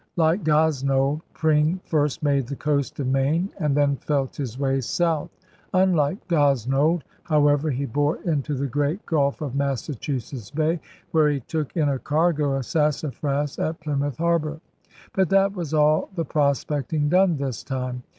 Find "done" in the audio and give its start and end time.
17.07-17.37